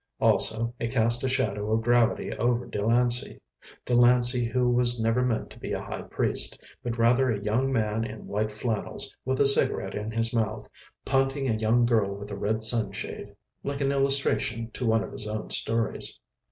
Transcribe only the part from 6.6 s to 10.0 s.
but rather a young man in white flannels, with a cigarette